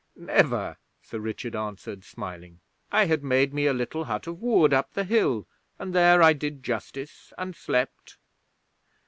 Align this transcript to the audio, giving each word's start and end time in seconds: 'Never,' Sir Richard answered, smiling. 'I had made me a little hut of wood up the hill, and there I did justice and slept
'Never,' 0.15 0.79
Sir 1.03 1.19
Richard 1.19 1.55
answered, 1.55 2.03
smiling. 2.03 2.59
'I 2.91 3.05
had 3.05 3.23
made 3.23 3.53
me 3.53 3.67
a 3.67 3.71
little 3.73 4.05
hut 4.05 4.25
of 4.25 4.41
wood 4.41 4.73
up 4.73 4.93
the 4.95 5.03
hill, 5.03 5.47
and 5.77 5.93
there 5.93 6.23
I 6.23 6.33
did 6.33 6.63
justice 6.63 7.31
and 7.37 7.55
slept 7.55 8.17